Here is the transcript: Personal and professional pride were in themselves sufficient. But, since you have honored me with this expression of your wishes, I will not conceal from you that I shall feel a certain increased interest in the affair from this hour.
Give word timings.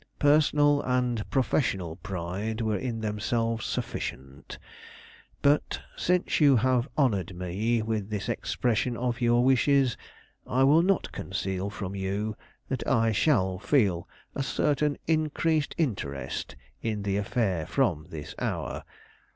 Personal 0.17 0.81
and 0.81 1.29
professional 1.29 1.97
pride 1.97 2.59
were 2.59 2.75
in 2.75 3.01
themselves 3.01 3.67
sufficient. 3.67 4.57
But, 5.43 5.79
since 5.95 6.39
you 6.39 6.55
have 6.55 6.89
honored 6.97 7.35
me 7.35 7.83
with 7.83 8.09
this 8.09 8.27
expression 8.27 8.97
of 8.97 9.21
your 9.21 9.43
wishes, 9.43 9.95
I 10.47 10.63
will 10.63 10.81
not 10.81 11.11
conceal 11.11 11.69
from 11.69 11.93
you 11.95 12.35
that 12.67 12.87
I 12.87 13.11
shall 13.11 13.59
feel 13.59 14.09
a 14.33 14.41
certain 14.41 14.97
increased 15.05 15.75
interest 15.77 16.55
in 16.81 17.03
the 17.03 17.17
affair 17.17 17.67
from 17.67 18.07
this 18.09 18.33
hour. 18.39 18.83